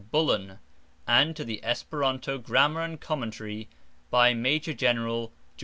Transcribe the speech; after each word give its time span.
Bullen, 0.09 0.57
and 1.05 1.35
to 1.35 1.43
the 1.43 1.63
"Esperanto 1.63 2.39
Grammar 2.39 2.81
and 2.81 2.99
Commentary," 2.99 3.69
by 4.09 4.33
Major 4.33 4.73
General 4.73 5.31
Geo. 5.57 5.59